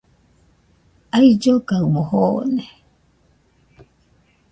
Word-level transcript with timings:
Aullogaɨmo 1.17 2.01
joone. 2.09 2.63